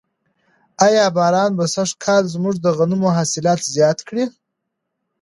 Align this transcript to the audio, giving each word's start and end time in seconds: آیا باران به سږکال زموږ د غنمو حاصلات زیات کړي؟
آیا 0.85 1.05
باران 1.17 1.51
به 1.57 1.65
سږکال 1.73 2.23
زموږ 2.33 2.55
د 2.61 2.67
غنمو 2.77 3.09
حاصلات 3.17 3.61
زیات 3.75 3.99
کړي؟ 4.07 4.25